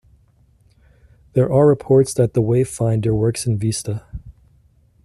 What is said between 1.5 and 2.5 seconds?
are reports that the